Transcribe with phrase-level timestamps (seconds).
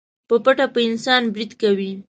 [0.27, 1.91] په پټه په انسان بريد کوي.